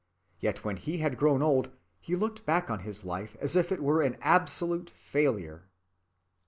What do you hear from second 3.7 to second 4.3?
it were an